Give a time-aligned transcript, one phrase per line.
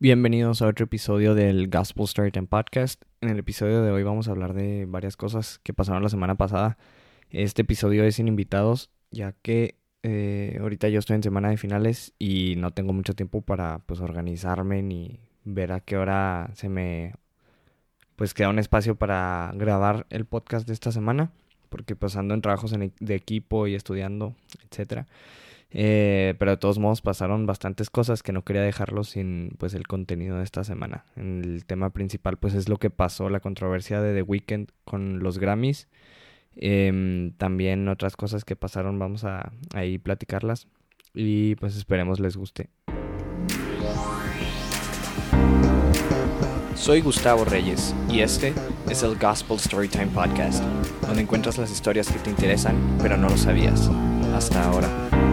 [0.00, 3.00] Bienvenidos a otro episodio del Gospel Storytime Podcast.
[3.20, 6.34] En el episodio de hoy vamos a hablar de varias cosas que pasaron la semana
[6.34, 6.76] pasada.
[7.30, 12.12] Este episodio es sin invitados, ya que eh, ahorita yo estoy en semana de finales
[12.18, 17.14] y no tengo mucho tiempo para pues organizarme ni ver a qué hora se me
[18.16, 21.30] pues queda un espacio para grabar el podcast de esta semana,
[21.68, 24.34] porque pues ando en trabajos e-, de equipo y estudiando,
[24.68, 25.06] etcétera.
[25.76, 29.88] Eh, pero de todos modos pasaron bastantes cosas que no quería dejarlo sin pues el
[29.88, 31.04] contenido de esta semana.
[31.16, 35.38] El tema principal pues es lo que pasó, la controversia de The Weeknd con los
[35.38, 35.88] Grammys.
[36.56, 40.68] Em, también otras cosas que pasaron vamos a ahí platicarlas
[41.12, 42.70] y pues esperemos les guste.
[46.76, 48.52] Soy Gustavo Reyes y este
[48.88, 50.62] es el Gospel Storytime Podcast,
[51.02, 53.90] donde encuentras las historias que te interesan pero no lo sabías
[54.34, 55.23] hasta ahora.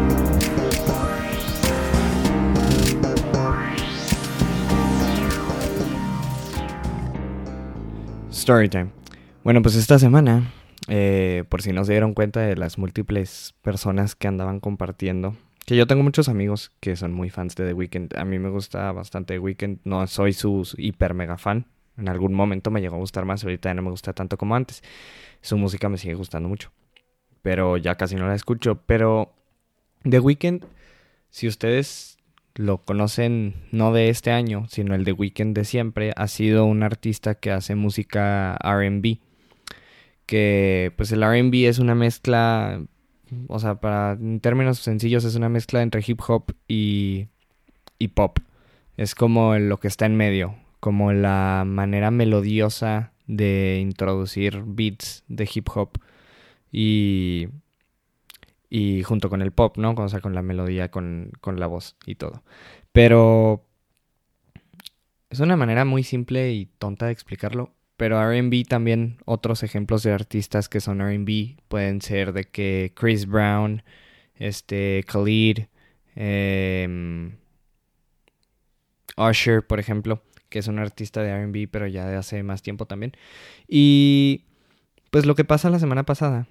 [8.51, 8.89] Storytime.
[9.45, 10.51] Bueno, pues esta semana,
[10.89, 15.77] eh, por si no se dieron cuenta de las múltiples personas que andaban compartiendo, que
[15.77, 18.17] yo tengo muchos amigos que son muy fans de The Weeknd.
[18.17, 19.79] A mí me gusta bastante The Weeknd.
[19.85, 21.67] No soy su hiper mega fan.
[21.95, 24.53] En algún momento me llegó a gustar más, ahorita ya no me gusta tanto como
[24.53, 24.83] antes.
[25.39, 26.73] Su música me sigue gustando mucho.
[27.41, 28.81] Pero ya casi no la escucho.
[28.85, 29.33] Pero
[30.03, 30.65] The Weeknd,
[31.29, 32.17] si ustedes
[32.55, 36.83] lo conocen no de este año, sino el de Weekend de siempre, ha sido un
[36.83, 39.19] artista que hace música RB.
[40.25, 42.81] Que pues el RB es una mezcla,
[43.47, 47.27] o sea, para en términos sencillos es una mezcla entre hip hop y,
[47.99, 48.39] y pop.
[48.97, 55.49] Es como lo que está en medio, como la manera melodiosa de introducir beats de
[55.53, 55.91] hip hop
[56.71, 57.47] y
[58.73, 59.91] y junto con el pop, ¿no?
[59.91, 62.41] O sea, con la melodía, con, la voz y todo.
[62.93, 63.67] Pero
[65.29, 67.75] es una manera muy simple y tonta de explicarlo.
[67.97, 73.27] Pero RB también, otros ejemplos de artistas que son RB pueden ser de que Chris
[73.27, 73.83] Brown,
[74.35, 75.65] este, Khalid,
[76.15, 77.29] eh,
[79.17, 82.85] Usher, por ejemplo, que es un artista de RB, pero ya de hace más tiempo
[82.85, 83.11] también.
[83.67, 84.45] Y
[85.11, 86.47] pues lo que pasa la semana pasada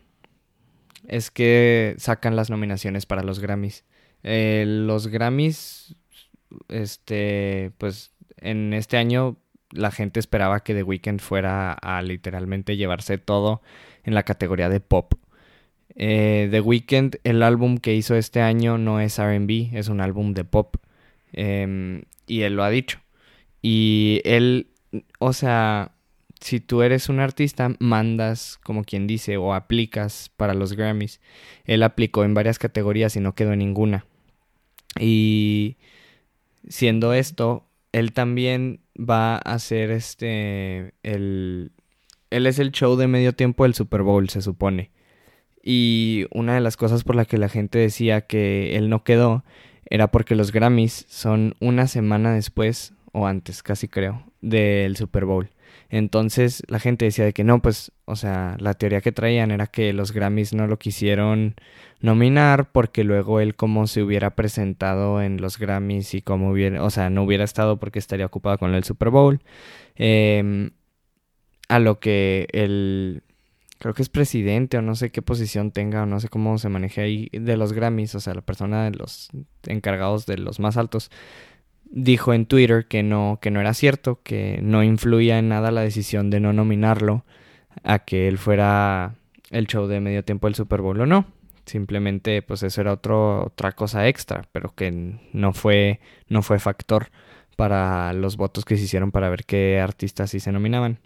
[1.10, 3.84] es que sacan las nominaciones para los Grammys.
[4.22, 5.96] Eh, los Grammys,
[6.68, 9.36] este, pues en este año
[9.72, 13.60] la gente esperaba que The Weeknd fuera a literalmente llevarse todo
[14.04, 15.14] en la categoría de pop.
[15.96, 20.32] Eh, The Weeknd, el álbum que hizo este año no es RB, es un álbum
[20.32, 20.76] de pop.
[21.32, 23.00] Em, y él lo ha dicho.
[23.62, 24.68] Y él,
[25.18, 25.90] o sea,
[26.40, 31.20] si tú eres un artista, mandas, como quien dice, o aplicas para los Grammys.
[31.64, 34.06] Él aplicó en varias categorías y no quedó en ninguna.
[34.98, 35.76] Y
[36.68, 41.72] siendo esto, él también va a hacer este, el...
[42.30, 44.90] Él es el show de medio tiempo del Super Bowl, se supone.
[45.62, 49.44] Y una de las cosas por la que la gente decía que él no quedó
[49.84, 55.50] era porque los Grammys son una semana después, o antes, casi creo, del Super Bowl.
[55.90, 59.66] Entonces la gente decía de que no, pues, o sea, la teoría que traían era
[59.66, 61.56] que los Grammys no lo quisieron
[62.00, 66.90] nominar porque luego él como se hubiera presentado en los Grammys y como hubiera, o
[66.90, 69.40] sea, no hubiera estado porque estaría ocupado con el Super Bowl.
[69.96, 70.70] Em,
[71.68, 73.22] a lo que el,
[73.78, 76.68] creo que es presidente o no sé qué posición tenga o no sé cómo se
[76.68, 79.30] maneje ahí de los Grammys, o sea, la persona de los
[79.66, 81.10] encargados de los más altos
[81.90, 85.82] dijo en Twitter que no, que no era cierto, que no influía en nada la
[85.82, 87.24] decisión de no nominarlo
[87.82, 89.16] a que él fuera
[89.50, 91.26] el show de medio tiempo del Super Bowl o no.
[91.66, 97.08] Simplemente pues eso era otro, otra cosa extra, pero que no fue, no fue factor
[97.56, 100.98] para los votos que se hicieron para ver qué artistas sí se nominaban.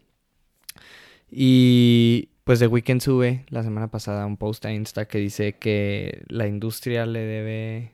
[1.31, 6.23] Y pues The Weeknd sube la semana pasada un post a Insta que dice que
[6.29, 7.93] la industria le debe...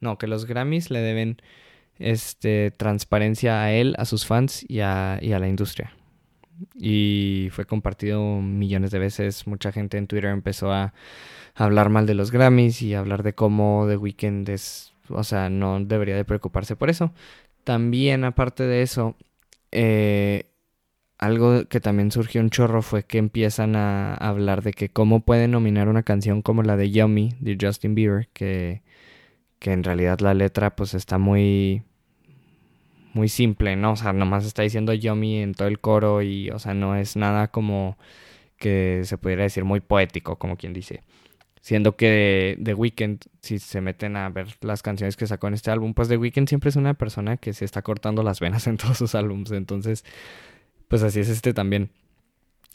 [0.00, 1.42] No, que los Grammys le deben
[1.98, 5.92] este, transparencia a él, a sus fans y a, la industria.
[6.74, 9.46] Y fue compartido millones de veces.
[9.46, 10.92] Mucha gente en Twitter empezó a,
[11.54, 15.80] hablar mal de los Grammys y hablar de cómo The Weeknd es, o sea, no
[15.84, 17.12] debería de preocuparse por eso.
[17.64, 19.16] También, aparte de eso,
[19.72, 20.48] eh,
[21.18, 25.50] algo que también surgió un chorro fue que empiezan a hablar de que cómo pueden
[25.50, 28.82] nominar una canción como la de Yummy de Justin Bieber, que,
[29.58, 31.82] que en realidad la letra pues está muy
[33.14, 33.92] muy simple, ¿no?
[33.92, 37.16] O sea, nomás está diciendo Yomi en todo el coro y, o sea, no es
[37.16, 37.96] nada como
[38.58, 41.02] que se pudiera decir muy poético, como quien dice.
[41.60, 45.70] Siendo que The Weeknd, si se meten a ver las canciones que sacó en este
[45.70, 48.76] álbum, pues The Weeknd siempre es una persona que se está cortando las venas en
[48.78, 49.50] todos sus álbumes.
[49.52, 50.04] Entonces,
[50.88, 51.90] pues así es este también.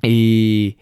[0.01, 0.77] Y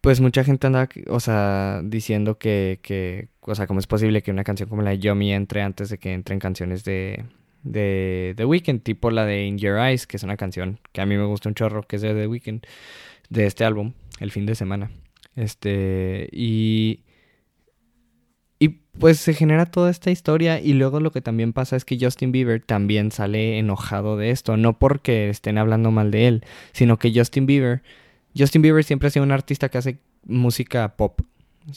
[0.00, 4.30] pues mucha gente anda, o sea, diciendo que, que, o sea, cómo es posible que
[4.30, 7.24] una canción como la de Yomi entre antes de que entren canciones de,
[7.64, 11.06] de The Weeknd, tipo la de In Your Eyes, que es una canción que a
[11.06, 12.62] mí me gusta un chorro, que es de The Weeknd,
[13.30, 14.90] de este álbum, el fin de semana.
[15.34, 17.00] Este, y...
[18.60, 18.68] Y
[18.98, 22.30] pues se genera toda esta historia y luego lo que también pasa es que Justin
[22.30, 27.12] Bieber también sale enojado de esto, no porque estén hablando mal de él, sino que
[27.12, 27.82] Justin Bieber
[28.36, 31.20] Justin Bieber siempre ha sido un artista que hace música pop.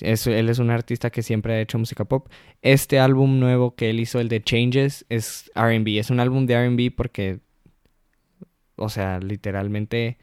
[0.02, 2.28] Él es un artista que siempre ha hecho música pop.
[2.62, 6.00] Este álbum nuevo que él hizo, el de Changes, es RB.
[6.00, 7.40] Es un álbum de RB porque,
[8.76, 10.18] o sea, literalmente,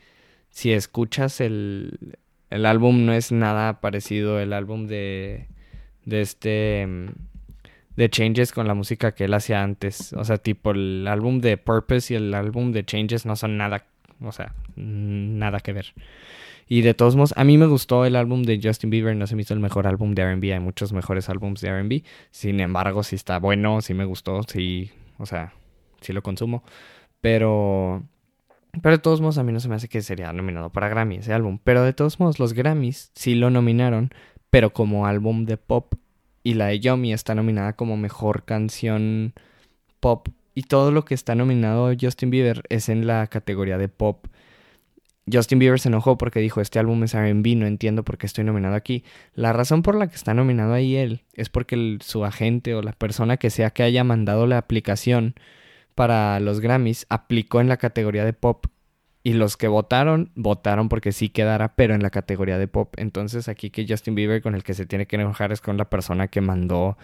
[0.50, 2.18] si escuchas el,
[2.50, 5.48] el álbum no es nada parecido el álbum de,
[6.04, 6.88] de este
[7.96, 10.12] de Changes con la música que él hacía antes.
[10.14, 13.86] O sea, tipo el álbum de Purpose y el álbum de Changes no son nada
[14.20, 15.94] o sea, nada que ver.
[16.68, 19.36] Y de todos modos, a mí me gustó el álbum de Justin Bieber, no se
[19.36, 22.02] me hizo el mejor álbum de RB, hay muchos mejores álbumes de RB.
[22.30, 25.52] Sin embargo, sí está bueno, sí me gustó, sí, o sea,
[26.00, 26.62] sí lo consumo.
[27.20, 28.02] Pero,
[28.82, 31.16] pero de todos modos, a mí no se me hace que sería nominado para Grammy
[31.16, 31.58] ese álbum.
[31.62, 34.10] Pero de todos modos, los Grammys sí lo nominaron,
[34.50, 35.94] pero como álbum de pop.
[36.42, 39.32] Y la de Yomi está nominada como mejor canción
[40.00, 44.26] pop y todo lo que está nominado Justin Bieber es en la categoría de pop.
[45.30, 48.44] Justin Bieber se enojó porque dijo, este álbum es RB, no entiendo por qué estoy
[48.44, 49.04] nominado aquí.
[49.34, 52.92] La razón por la que está nominado ahí él es porque su agente o la
[52.92, 55.34] persona que sea que haya mandado la aplicación
[55.94, 58.66] para los Grammys aplicó en la categoría de pop
[59.22, 62.92] y los que votaron, votaron porque sí quedara, pero en la categoría de pop.
[62.98, 65.88] Entonces aquí que Justin Bieber con el que se tiene que enojar es con la
[65.88, 66.98] persona que mandó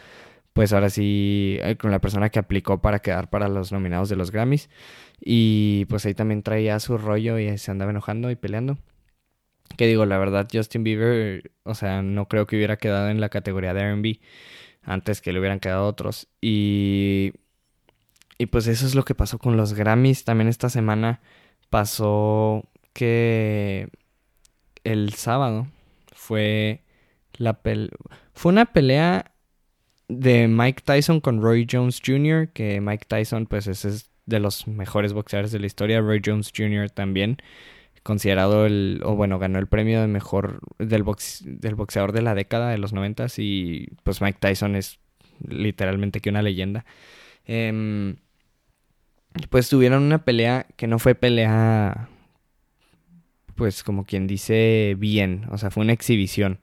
[0.52, 4.16] pues ahora sí, eh, con la persona que aplicó para quedar para los nominados de
[4.16, 4.68] los Grammys.
[5.20, 8.78] Y pues ahí también traía su rollo y se andaba enojando y peleando.
[9.76, 13.28] Que digo, la verdad, Justin Bieber, o sea, no creo que hubiera quedado en la
[13.28, 14.20] categoría de RB
[14.82, 16.28] antes que le hubieran quedado otros.
[16.40, 17.32] Y,
[18.38, 20.24] y pues eso es lo que pasó con los Grammys.
[20.24, 21.20] También esta semana
[21.70, 23.88] pasó que
[24.84, 25.68] el sábado
[26.12, 26.82] fue
[27.34, 27.60] la
[28.34, 29.32] fue una pelea
[30.10, 35.12] de Mike Tyson con Roy Jones Jr., que Mike Tyson pues es de los mejores
[35.12, 36.90] boxeadores de la historia, Roy Jones Jr.
[36.90, 37.38] también,
[38.02, 42.34] considerado el, o bueno, ganó el premio de mejor del, box, del boxeador de la
[42.34, 44.98] década de los noventas y pues Mike Tyson es
[45.46, 46.84] literalmente que una leyenda.
[47.46, 48.16] Em,
[49.48, 52.08] pues tuvieron una pelea que no fue pelea,
[53.54, 56.58] pues como quien dice bien, o sea, fue una exhibición.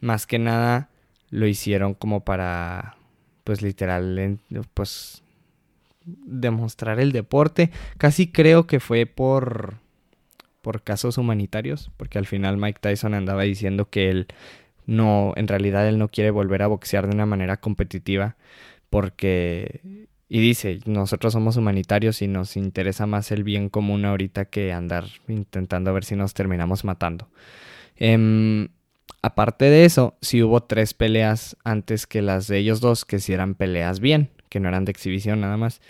[0.00, 0.90] Más que nada
[1.30, 2.96] lo hicieron como para,
[3.44, 4.38] pues literal,
[4.74, 5.22] pues
[6.04, 7.70] demostrar el deporte.
[7.98, 9.78] Casi creo que fue por,
[10.62, 14.26] por casos humanitarios, porque al final Mike Tyson andaba diciendo que él
[14.86, 18.36] no, en realidad él no quiere volver a boxear de una manera competitiva,
[18.88, 24.72] porque, y dice, nosotros somos humanitarios y nos interesa más el bien común ahorita que
[24.72, 27.28] andar intentando ver si nos terminamos matando.
[27.96, 28.68] Em,
[29.22, 33.32] Aparte de eso, sí hubo tres peleas antes que las de ellos dos, que sí
[33.32, 35.80] eran peleas bien, que no eran de exhibición nada más.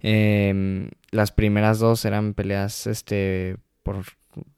[0.00, 4.04] Em, las primeras dos eran peleas este, por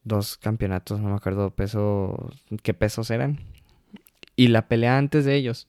[0.03, 2.31] dos campeonatos, no me acuerdo peso,
[2.63, 3.41] qué pesos eran.
[4.37, 5.69] Y la pelea antes de ellos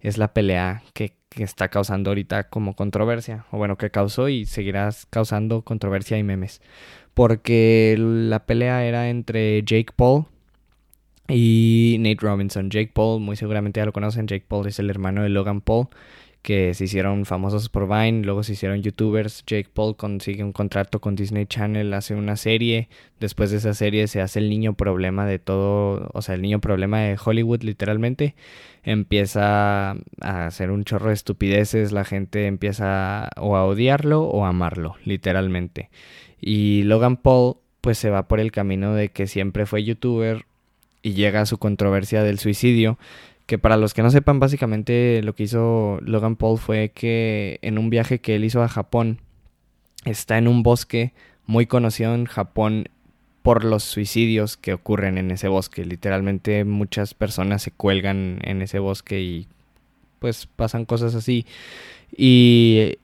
[0.00, 4.46] es la pelea que, que está causando ahorita como controversia, o bueno, que causó y
[4.46, 6.62] seguirá causando controversia y memes.
[7.12, 10.26] Porque la pelea era entre Jake Paul
[11.28, 12.70] y Nate Robinson.
[12.70, 14.26] Jake Paul, muy seguramente ya lo conocen.
[14.26, 15.88] Jake Paul es el hermano de Logan Paul,
[16.42, 19.44] que se hicieron famosos por Vine, luego se hicieron youtubers.
[19.46, 22.88] Jake Paul consigue un contrato con Disney Channel, hace una serie.
[23.20, 26.60] Después de esa serie se hace el niño problema de todo, o sea, el niño
[26.60, 28.34] problema de Hollywood, literalmente.
[28.82, 34.48] Empieza a hacer un chorro de estupideces, la gente empieza o a odiarlo o a
[34.48, 35.90] amarlo, literalmente.
[36.40, 40.46] Y Logan Paul pues se va por el camino de que siempre fue youtuber,
[41.02, 42.98] y llega a su controversia del suicidio,
[43.46, 47.78] que para los que no sepan básicamente lo que hizo Logan Paul fue que en
[47.78, 49.20] un viaje que él hizo a Japón,
[50.04, 51.12] está en un bosque
[51.46, 52.88] muy conocido en Japón
[53.42, 55.84] por los suicidios que ocurren en ese bosque.
[55.84, 59.48] Literalmente muchas personas se cuelgan en ese bosque y
[60.18, 61.46] pues pasan cosas así.
[62.14, 62.98] Y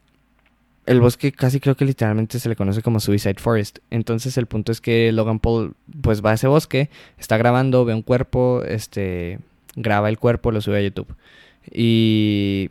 [0.86, 3.78] el bosque casi creo que literalmente se le conoce como Suicide Forest.
[3.90, 7.94] Entonces el punto es que Logan Paul pues va a ese bosque, está grabando, ve
[7.94, 9.38] un cuerpo, este
[9.76, 11.14] graba el cuerpo, lo sube a YouTube.
[11.72, 12.70] Y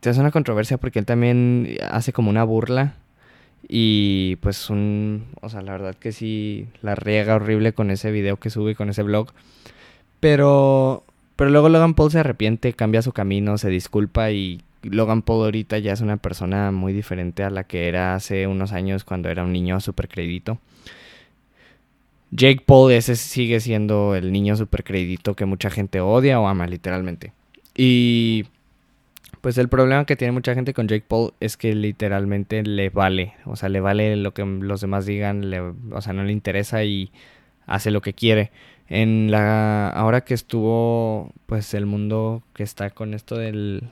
[0.00, 2.94] se hace una controversia porque él también hace como una burla
[3.68, 8.38] y pues un, o sea, la verdad que sí la riega horrible con ese video
[8.38, 9.32] que sube, con ese blog.
[10.20, 11.04] Pero
[11.40, 15.78] pero luego Logan Paul se arrepiente, cambia su camino, se disculpa y Logan Paul ahorita
[15.78, 19.44] ya es una persona muy diferente a la que era hace unos años cuando era
[19.44, 20.58] un niño super crédito.
[22.30, 26.66] Jake Paul ese sigue siendo el niño super crédito que mucha gente odia o ama
[26.66, 27.32] literalmente.
[27.76, 28.44] Y
[29.40, 33.34] pues el problema que tiene mucha gente con Jake Paul es que literalmente le vale,
[33.46, 35.52] o sea, le vale lo que los demás digan,
[35.92, 37.10] o sea, no le interesa y
[37.66, 38.50] hace lo que quiere.
[38.88, 43.88] En la ahora que estuvo pues el mundo que está con esto del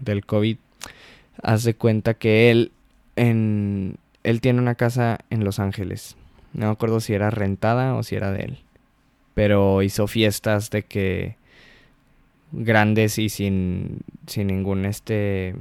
[0.00, 0.58] del COVID,
[1.42, 2.72] hace cuenta que él
[3.16, 6.16] en él tiene una casa en Los Ángeles.
[6.52, 8.58] No me acuerdo si era rentada o si era de él.
[9.34, 11.36] Pero hizo fiestas de que
[12.50, 15.54] grandes y sin, sin ningún este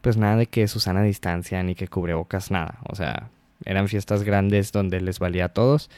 [0.00, 3.30] pues nada de que Susana distancia ni que cubrebocas nada o sea
[3.64, 5.90] eran fiestas grandes donde les valía a todos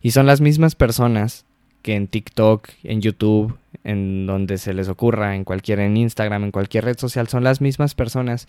[0.00, 1.44] y son las mismas personas
[1.82, 6.50] que en TikTok en YouTube en donde se les ocurra en cualquier en Instagram en
[6.52, 8.48] cualquier red social son las mismas personas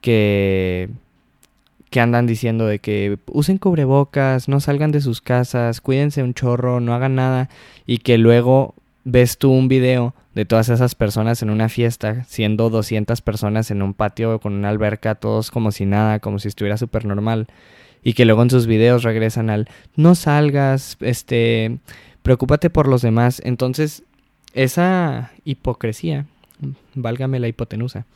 [0.00, 0.90] que
[1.90, 6.80] que andan diciendo de que usen cubrebocas, no salgan de sus casas, cuídense un chorro,
[6.80, 7.48] no hagan nada
[7.86, 12.68] y que luego ves tú un video de todas esas personas en una fiesta, siendo
[12.70, 16.76] 200 personas en un patio con una alberca, todos como si nada, como si estuviera
[16.76, 17.46] súper normal,
[18.02, 21.78] y que luego en sus videos regresan al no salgas, este,
[22.24, 23.40] preocúpate por los demás.
[23.44, 24.02] Entonces,
[24.54, 26.26] esa hipocresía,
[26.94, 28.06] válgame la hipotenusa,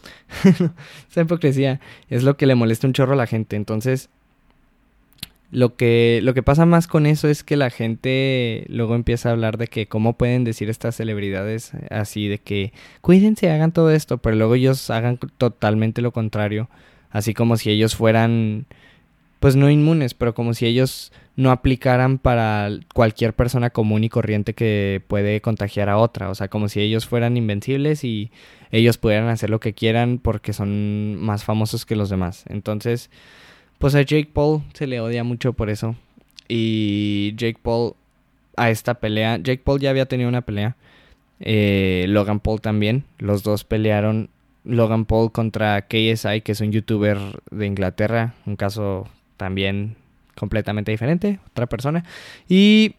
[1.10, 3.54] esa hipocresía es lo que le molesta un chorro a la gente.
[3.54, 4.08] Entonces,
[5.50, 9.32] lo que, lo que pasa más con eso es que la gente luego empieza a
[9.32, 12.72] hablar de que cómo pueden decir estas celebridades así de que
[13.02, 16.68] cuídense, hagan todo esto, pero luego ellos hagan totalmente lo contrario,
[17.10, 18.66] así como si ellos fueran
[19.40, 24.54] pues no inmunes, pero como si ellos no aplicaran para cualquier persona común y corriente
[24.54, 28.30] que puede contagiar a otra, o sea, como si ellos fueran invencibles y
[28.72, 32.44] ellos pudieran hacer lo que quieran porque son más famosos que los demás.
[32.48, 33.10] Entonces,
[33.78, 35.94] pues a Jake Paul se le odia mucho por eso.
[36.48, 37.94] Y Jake Paul
[38.56, 40.76] a esta pelea, Jake Paul ya había tenido una pelea.
[41.40, 43.04] Eh, Logan Paul también.
[43.18, 44.30] Los dos pelearon.
[44.64, 47.18] Logan Paul contra KSI, que es un youtuber
[47.50, 48.34] de Inglaterra.
[48.44, 49.96] Un caso también
[50.36, 51.40] completamente diferente.
[51.50, 52.04] Otra persona.
[52.46, 52.94] Y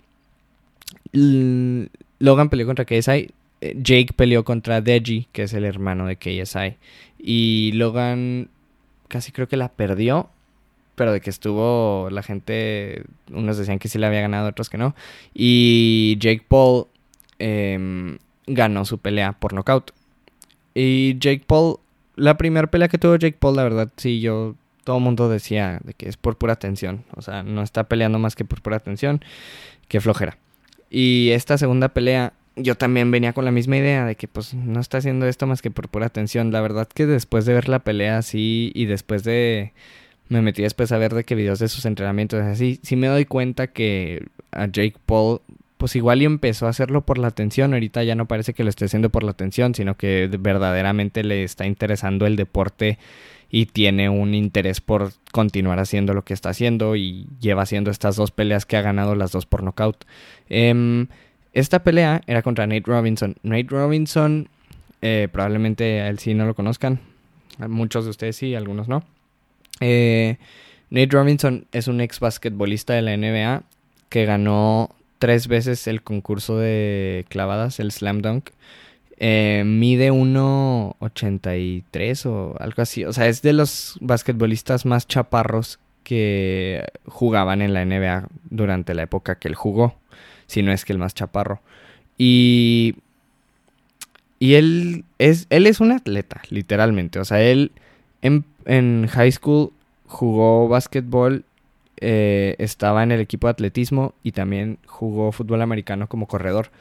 [1.11, 3.31] Logan peleó contra KSI.
[3.61, 6.77] Eh, Jake peleó contra Deji, que es el hermano de KSI.
[7.19, 8.49] Y Logan
[9.07, 10.29] casi creo que la perdió
[10.99, 14.77] pero de que estuvo la gente, unos decían que sí le había ganado, otros que
[14.77, 14.95] no.
[15.33, 16.87] Y Jake Paul
[17.39, 18.17] em,
[18.47, 19.91] ganó su pelea por nocaut.
[20.75, 21.77] Y Jake Paul,
[22.17, 24.55] la primera pelea que tuvo Jake Paul, la verdad, sí, yo,
[24.89, 27.03] todo el mundo decía de que es por pura tensión.
[27.15, 29.23] O sea, no está peleando más que por pura tensión,
[29.87, 30.39] que flojera.
[30.89, 34.79] Y esta segunda pelea, yo también venía con la misma idea de que pues no
[34.79, 36.51] está haciendo esto más que por pura tensión.
[36.51, 39.73] La verdad que después de ver la pelea así y después de
[40.27, 42.41] me metí después a ver de qué videos de sus entrenamientos.
[42.41, 45.41] Así, sí me doy cuenta que a Jake Paul,
[45.77, 47.75] pues igual y empezó a hacerlo por la atención.
[47.75, 51.43] Ahorita ya no parece que lo esté haciendo por la atención, sino que verdaderamente le
[51.43, 52.97] está interesando el deporte
[53.49, 58.15] y tiene un interés por continuar haciendo lo que está haciendo y lleva haciendo estas
[58.15, 60.05] dos peleas que ha ganado las dos por nocaut.
[60.49, 61.07] Em,
[61.53, 63.35] esta pelea era contra Nate Robinson.
[63.41, 64.49] Nate Robinson,
[65.01, 66.99] eh, probablemente a él sí no lo conozcan.
[67.67, 69.03] Muchos de ustedes sí, algunos no.
[69.81, 70.37] Eh,
[70.89, 73.63] Nate Robinson es un ex basquetbolista de la NBA
[74.09, 78.51] que ganó tres veces el concurso de clavadas, el Slam Dunk.
[79.21, 83.03] Eh, mide 1.83 o algo así.
[83.03, 89.01] O sea, es de los basquetbolistas más chaparros que jugaban en la NBA durante la
[89.03, 89.95] época que él jugó.
[90.47, 91.59] Si no es que el más chaparro.
[92.17, 92.95] Y.
[94.41, 97.19] Y él es, él es un atleta, literalmente.
[97.19, 97.73] O sea, él
[98.21, 99.73] en, high school
[100.07, 101.43] jugó básquetbol,
[101.97, 106.71] eh, estaba en el equipo de atletismo y también jugó fútbol americano como corredor.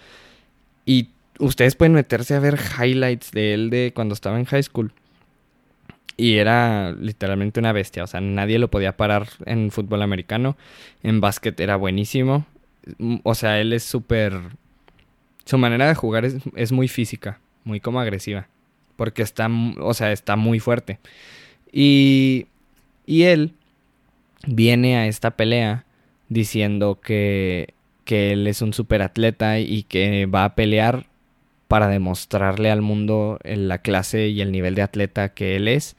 [0.87, 4.93] Y ustedes pueden meterse a ver highlights de él de cuando estaba en high school.
[6.17, 10.57] Y era literalmente una bestia, o sea, nadie lo podía parar en fútbol americano.
[11.03, 12.45] En básquet era buenísimo.
[13.23, 14.33] O sea, él es súper...
[15.45, 18.49] Su manera de jugar es, es muy física, muy como agresiva
[18.99, 19.49] porque está,
[19.81, 20.99] o sea, está muy fuerte.
[21.73, 22.49] Y,
[23.07, 23.55] y él
[24.45, 25.85] viene a esta pelea
[26.29, 31.07] diciendo que, que él es un super atleta y que va a pelear
[31.69, 35.97] para demostrarle al mundo la clase y el nivel de atleta que él es.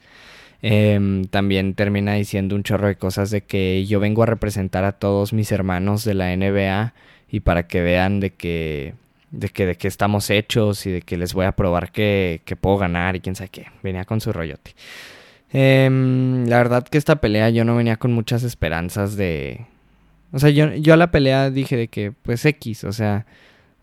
[0.62, 4.92] Em, también termina diciendo un chorro de cosas de que yo vengo a representar a
[4.92, 6.92] todos mis hermanos de la NBA
[7.30, 8.94] y para que vean de que
[9.30, 12.56] de que de qué estamos hechos y de que les voy a probar que, que
[12.56, 13.66] puedo ganar y quién sabe qué.
[13.82, 14.74] Venía con su rollote.
[15.52, 19.66] Em, la verdad que esta pelea yo no venía con muchas esperanzas de...
[20.32, 23.26] O sea, yo, yo a la pelea dije de que pues X, o sea,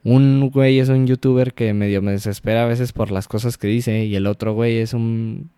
[0.04, 3.68] un güey es un youtuber que medio me desespera a veces por las cosas que
[3.68, 5.50] dice y el otro güey es un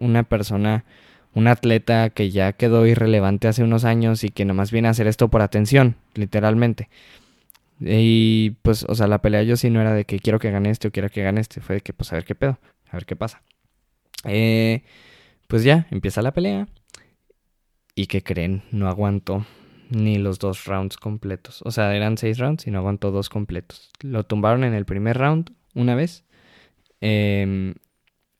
[0.00, 0.84] una persona,
[1.34, 5.06] un atleta que ya quedó irrelevante hace unos años y que nomás viene a hacer
[5.06, 6.88] esto por atención, literalmente.
[7.80, 10.70] Y pues, o sea, la pelea yo sí no era de que quiero que gane
[10.70, 12.58] este o quiero que gane este, fue de que pues a ver qué pedo,
[12.90, 13.42] a ver qué pasa.
[14.24, 14.82] Eh,
[15.46, 16.68] pues ya, empieza la pelea.
[17.94, 19.44] Y que creen, no aguantó
[19.90, 21.62] ni los dos rounds completos.
[21.64, 23.90] O sea, eran seis rounds y no aguantó dos completos.
[24.00, 26.24] Lo tumbaron en el primer round una vez.
[27.00, 27.74] Eh,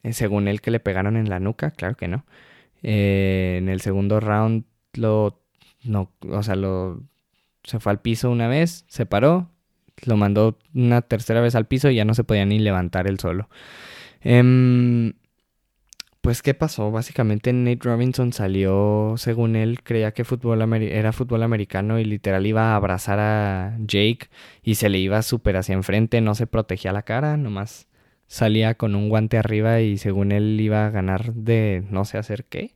[0.02, 2.24] eh, según él que le pegaron en la nuca, claro que no.
[2.82, 4.64] Eh, en el segundo round
[4.94, 5.40] lo
[5.82, 7.02] no, o sea, lo
[7.64, 9.50] se fue al piso una vez, se paró,
[10.04, 13.18] lo mandó una tercera vez al piso y ya no se podía ni levantar él
[13.20, 13.48] solo.
[14.22, 15.12] Em,
[16.20, 16.90] pues, ¿qué pasó?
[16.90, 22.72] Básicamente Nate Robinson salió, según él, creía que fútbol era fútbol americano y literal iba
[22.72, 24.28] a abrazar a Jake
[24.62, 27.88] y se le iba súper hacia enfrente, no se protegía la cara, nomás
[28.26, 32.44] salía con un guante arriba y según él iba a ganar de no sé hacer
[32.44, 32.74] qué.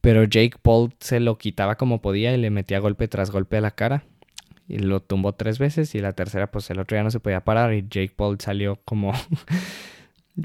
[0.00, 3.60] Pero Jake Paul se lo quitaba como podía y le metía golpe tras golpe a
[3.60, 4.04] la cara.
[4.68, 7.44] Y lo tumbó tres veces y la tercera pues el otro ya no se podía
[7.44, 9.12] parar y Jake Paul salió como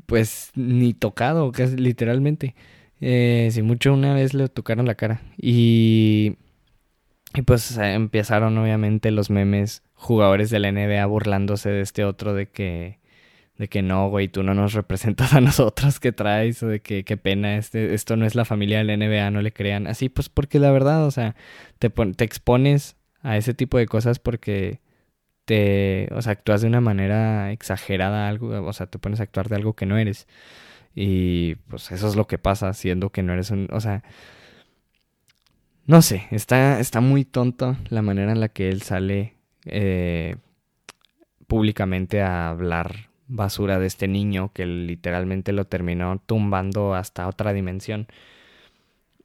[0.05, 2.55] pues ni tocado, casi literalmente.
[3.01, 5.21] Eh, si mucho una vez le tocaron la cara.
[5.37, 6.37] Y,
[7.35, 12.47] y pues empezaron obviamente los memes jugadores de la NBA burlándose de este otro de
[12.47, 12.99] que
[13.57, 17.03] de que no, güey, tú no nos representas a nosotros que traes, o de que
[17.03, 19.87] qué pena, este, esto no es la familia del NBA, no le crean.
[19.87, 21.35] Así, pues porque la verdad, o sea,
[21.79, 24.81] te, te expones a ese tipo de cosas porque
[25.45, 29.49] te, o sea, actúas de una manera exagerada, algo, o sea, te pones a actuar
[29.49, 30.27] de algo que no eres.
[30.95, 34.03] Y pues eso es lo que pasa, siendo que no eres un, o sea,
[35.85, 40.37] no sé, está, está muy tonto la manera en la que él sale eh,
[41.47, 48.07] públicamente a hablar basura de este niño que literalmente lo terminó tumbando hasta otra dimensión.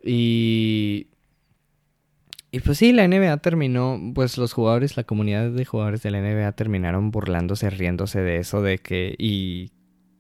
[0.03, 1.09] Y...
[2.51, 6.21] Y pues sí, la NBA terminó, pues los jugadores, la comunidad de jugadores de la
[6.21, 9.71] NBA terminaron burlándose, riéndose de eso, de que, y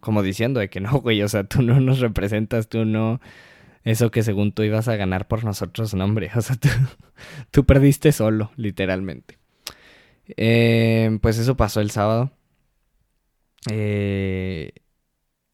[0.00, 3.20] como diciendo de que no, güey, o sea, tú no nos representas, tú no,
[3.84, 6.68] eso que según tú ibas a ganar por nosotros, no, hombre, o sea, tú,
[7.50, 9.38] tú perdiste solo, literalmente.
[10.36, 12.32] Eh, pues eso pasó el sábado.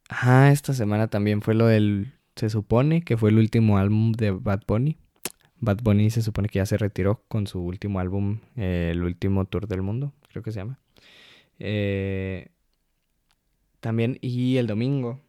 [0.09, 2.15] Ah, esta semana también fue lo del.
[2.37, 4.99] Se supone que fue el último álbum de Bad Bunny.
[5.65, 9.45] Bad Bunny se supone que ya se retiró con su último álbum, eh, el último
[9.47, 10.79] tour del mundo, creo que se llama.
[11.59, 12.49] Eh,
[13.81, 15.21] también, y el domingo,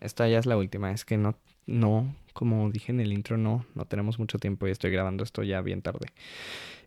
[0.00, 1.36] esta ya es la última, es que no,
[1.66, 5.42] no, como dije en el intro, no, no tenemos mucho tiempo y estoy grabando esto
[5.42, 6.08] ya bien tarde.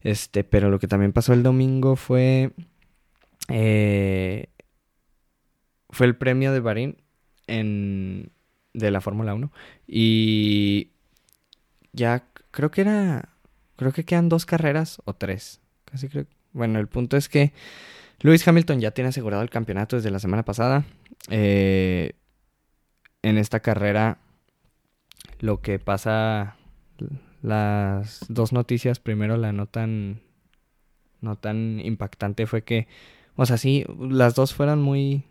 [0.01, 2.51] Este, pero lo que también pasó el domingo fue
[3.49, 4.47] eh,
[5.89, 6.97] fue el premio de Bahrein
[7.47, 8.31] en,
[8.73, 9.51] de la Fórmula 1.
[9.87, 10.89] Y
[11.93, 13.29] ya creo que era,
[13.75, 15.59] creo que quedan dos carreras o tres.
[15.83, 16.25] Casi creo.
[16.53, 17.51] Bueno, el punto es que
[18.21, 20.85] Lewis Hamilton ya tiene asegurado el campeonato desde la semana pasada.
[21.29, 22.13] Eh,
[23.21, 24.19] en esta carrera
[25.39, 26.55] lo que pasa,
[27.41, 30.21] las dos noticias, primero la no tan,
[31.19, 32.87] no tan impactante fue que,
[33.35, 35.25] o sea, sí, las dos fueron muy,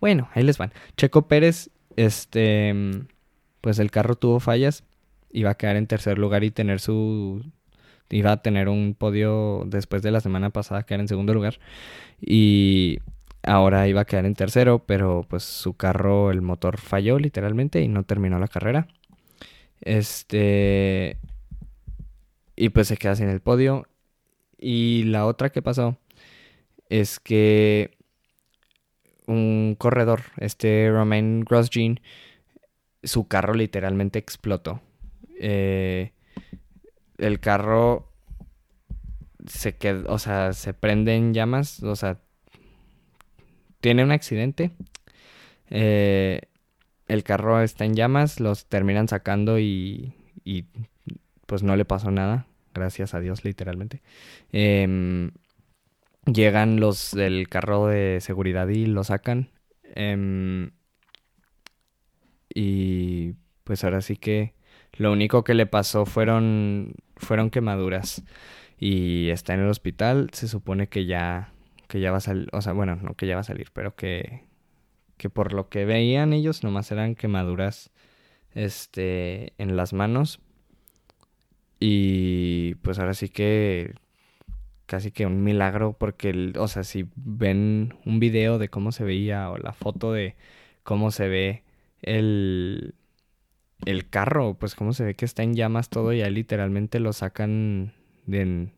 [0.00, 0.72] bueno, ahí les van.
[0.96, 2.72] Checo Pérez, este,
[3.60, 4.84] pues el carro tuvo fallas.
[5.34, 7.44] Iba a quedar en tercer lugar y tener su...
[8.08, 11.58] Iba a tener un podio después de la semana pasada, quedar en segundo lugar.
[12.20, 13.00] Y
[13.42, 17.88] ahora iba a quedar en tercero, pero pues su carro, el motor falló literalmente y
[17.88, 18.86] no terminó la carrera.
[19.80, 21.18] Este...
[22.56, 23.88] Y pues se queda sin el podio.
[24.56, 25.98] Y la otra que pasó
[26.88, 27.90] es que
[29.26, 31.98] un corredor, este Romain Grosjean,
[33.02, 34.80] su carro literalmente explotó.
[35.38, 36.12] Eh,
[37.18, 38.12] el carro
[39.46, 42.20] se quedó, o sea, se prende en llamas, o sea,
[43.80, 44.70] tiene un accidente.
[45.70, 46.40] Eh,
[47.06, 50.66] el carro está en llamas, los terminan sacando y, y
[51.46, 54.02] pues no le pasó nada, gracias a Dios literalmente.
[54.52, 55.30] Eh,
[56.26, 59.50] llegan los del carro de seguridad y lo sacan.
[59.94, 60.70] Em,
[62.54, 64.54] y pues ahora sí que
[64.96, 68.24] lo único que le pasó fueron, fueron quemaduras.
[68.78, 70.30] Y está en el hospital.
[70.32, 71.52] Se supone que ya,
[71.88, 72.48] que ya va a salir.
[72.52, 74.44] O sea, bueno, no que ya va a salir, pero que,
[75.16, 77.90] que por lo que veían ellos nomás eran quemaduras
[78.54, 80.40] este, en las manos.
[81.80, 83.94] Y pues ahora sí que
[84.86, 89.50] casi que un milagro porque, o sea, si ven un video de cómo se veía
[89.50, 90.36] o la foto de
[90.82, 91.64] cómo se ve
[92.02, 92.94] el,
[93.84, 97.12] el carro, pues cómo se ve que está en llamas todo y ahí literalmente lo
[97.12, 97.92] sacan
[98.26, 98.68] de,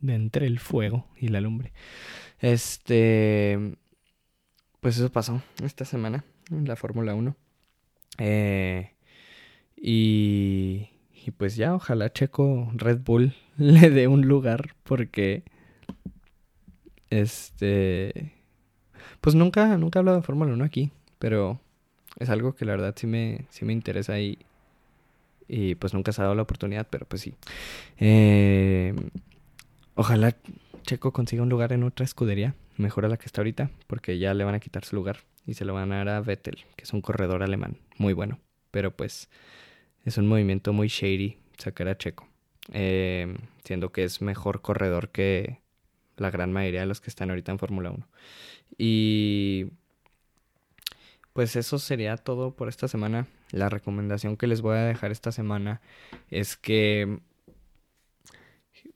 [0.00, 1.72] de entre el fuego y la lumbre.
[2.40, 3.76] Este,
[4.80, 7.36] pues eso pasó esta semana en la Fórmula 1.
[8.18, 8.92] Eh,
[9.76, 15.44] y, y pues ya, ojalá Checo Red Bull le dé un lugar porque
[17.10, 18.34] este
[19.20, 21.60] pues nunca nunca he hablado de Fórmula 1 aquí, pero
[22.18, 24.38] es algo que la verdad sí me sí me interesa y
[25.48, 27.34] y pues nunca se ha dado la oportunidad, pero pues sí.
[27.98, 28.94] Eh,
[29.94, 30.36] ojalá
[30.82, 34.34] Checo consiga un lugar en otra escudería, mejor a la que está ahorita, porque ya
[34.34, 36.84] le van a quitar su lugar y se lo van a dar a Vettel, que
[36.84, 38.38] es un corredor alemán muy bueno,
[38.70, 39.30] pero pues
[40.04, 42.28] es un movimiento muy shady sacar a Checo,
[42.72, 45.60] eh, siendo que es mejor corredor que
[46.16, 48.06] la gran mayoría de los que están ahorita en Fórmula 1.
[48.76, 49.66] Y
[51.38, 53.28] pues eso sería todo por esta semana.
[53.52, 55.80] La recomendación que les voy a dejar esta semana
[56.30, 57.20] es que...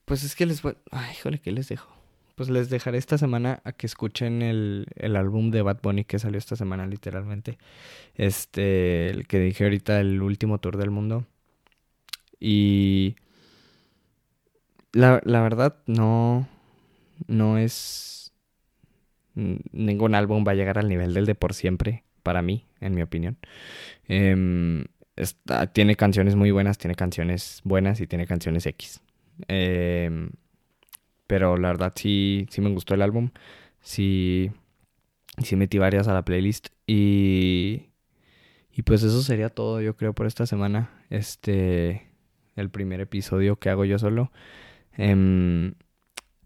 [0.05, 0.74] Pues es que les voy...
[0.90, 1.94] Ay, híjole, ¿qué les dejo?
[2.35, 6.18] Pues les dejaré esta semana a que escuchen el, el álbum de Bad Bunny que
[6.18, 7.59] salió esta semana literalmente.
[8.16, 11.24] Este, el que dije ahorita, el último tour del mundo.
[12.40, 13.14] Y
[14.90, 16.48] la, la verdad no,
[17.28, 18.33] no es...
[19.37, 23.03] Ningún álbum va a llegar al nivel del de por siempre, para mí, en mi
[23.03, 23.39] opinión.
[24.09, 24.85] Em,
[25.73, 29.01] tiene canciones muy buenas, tiene canciones buenas y tiene canciones X.
[29.49, 30.31] Em,
[31.27, 33.31] pero la verdad sí, sí me gustó el álbum.
[33.81, 34.51] Sí,
[35.43, 36.69] sí metí varias a la playlist.
[36.87, 37.91] Y,
[38.73, 40.91] y pues eso sería todo, yo creo, por esta semana.
[41.11, 42.09] Este,
[42.57, 44.33] el primer episodio que hago yo solo.
[44.97, 45.75] Em,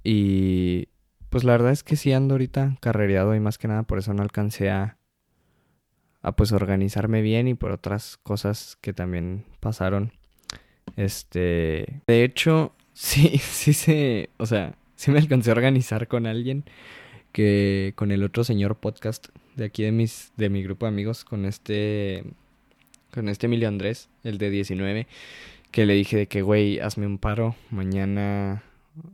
[0.05, 0.89] y
[1.31, 4.15] pues la verdad es que sí ando ahorita carrereado y más que nada por eso
[4.15, 4.99] no alcancé a,
[6.27, 10.11] a pues organizarme bien y por otras cosas que también pasaron.
[10.97, 16.65] Este, de hecho, sí, sí se, o sea, sí me alcancé a organizar con alguien
[17.31, 21.25] que con el otro señor podcast de aquí de mis de mi grupo de amigos
[21.25, 22.25] con este
[23.12, 25.07] con este Emilio Andrés, el de 19
[25.71, 28.65] que le dije de que, güey, hazme un paro, mañana,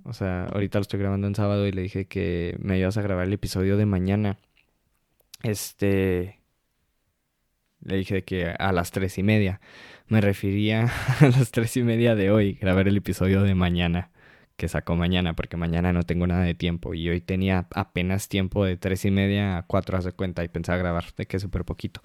[0.05, 3.03] o sea, ahorita lo estoy grabando en sábado y le dije que me ayudas a
[3.03, 4.39] grabar el episodio de mañana.
[5.43, 6.39] Este,
[7.85, 9.61] le dije que a las tres y media.
[10.09, 10.91] Me refería
[11.21, 14.11] a las tres y media de hoy, grabar el episodio de mañana,
[14.57, 16.95] que sacó mañana, porque mañana no tengo nada de tiempo.
[16.95, 20.79] Y hoy tenía apenas tiempo de tres y media a cuatro, hace cuenta, y pensaba
[20.79, 22.03] grabar de que súper poquito.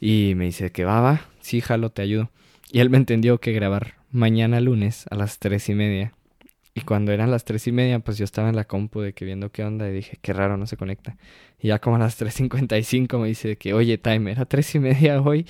[0.00, 2.30] Y me dice que va, va, sí, jalo, te ayudo.
[2.72, 6.12] Y él me entendió que grabar mañana lunes a las tres y media.
[6.80, 9.24] Y cuando eran las tres y media, pues yo estaba en la compu de que
[9.26, 11.16] viendo qué onda y dije, qué raro, no se conecta.
[11.58, 15.20] Y ya como a las 3.55 me dice que, oye, time, ¿era tres y media
[15.20, 15.46] hoy?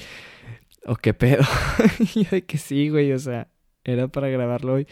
[0.87, 1.45] ¿O qué pedo?
[2.01, 3.49] y yo de que sí, güey, o sea,
[3.85, 4.89] era para grabarlo hoy.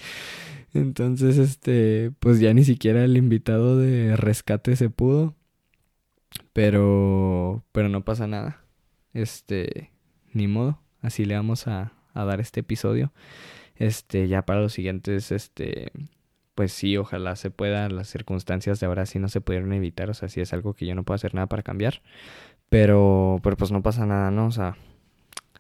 [0.74, 5.34] Entonces, este, pues ya ni siquiera el invitado de rescate se pudo.
[6.52, 8.62] Pero, pero no pasa nada.
[9.12, 9.90] Este,
[10.32, 10.80] ni modo.
[11.00, 13.12] Así le vamos a, a dar este episodio.
[13.74, 15.90] Este, ya para los siguientes, este,
[16.58, 17.88] pues sí, ojalá se pueda.
[17.88, 20.10] Las circunstancias de ahora sí no se pudieron evitar.
[20.10, 22.02] O sea, sí es algo que yo no puedo hacer nada para cambiar.
[22.68, 24.46] Pero, pero pues no pasa nada, ¿no?
[24.46, 24.76] O sea,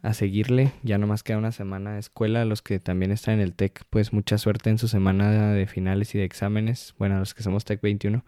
[0.02, 0.72] a seguirle.
[0.82, 2.44] Ya nomás queda una semana de escuela.
[2.44, 6.16] Los que también están en el TEC, pues mucha suerte en su semana de finales
[6.16, 6.96] y de exámenes.
[6.98, 8.24] Bueno, a los que somos TEC 21.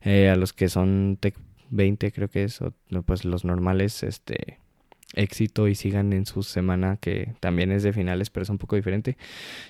[0.00, 1.36] Eh, a los que son TEC
[1.70, 2.60] 20 creo que es.
[2.62, 2.74] O,
[3.06, 4.58] pues los normales, este
[5.14, 8.76] éxito y sigan en su semana que también es de finales pero es un poco
[8.76, 9.18] diferente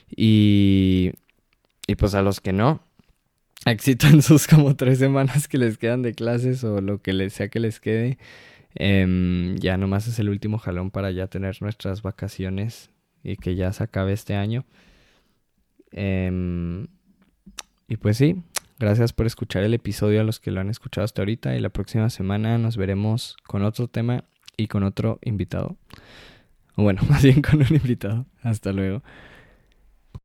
[0.09, 1.11] y,
[1.92, 2.81] y pues a los que no
[3.66, 7.35] éxito en sus como tres semanas que les quedan de clases o lo que les
[7.35, 8.16] sea que les quede
[8.74, 12.90] eh, ya nomás es el último jalón para ya tener nuestras vacaciones
[13.22, 14.64] y que ya se acabe este año
[15.92, 16.87] eh,
[17.88, 18.42] y pues sí
[18.78, 21.68] Gracias por escuchar el episodio a los que lo han escuchado hasta ahorita y la
[21.68, 24.24] próxima semana nos veremos con otro tema
[24.57, 25.76] y con otro invitado.
[26.74, 28.26] O bueno, más bien con un invitado.
[28.42, 29.05] Hasta luego.